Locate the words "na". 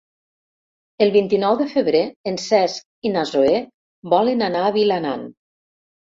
3.19-3.25